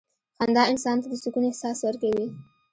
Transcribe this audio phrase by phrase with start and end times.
[0.37, 2.27] •خندا انسان ته د سکون احساس ورکوي.